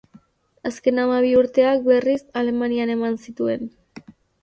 [0.69, 3.73] Azken hamabi urteak, berriz, Alemanian eman zituen.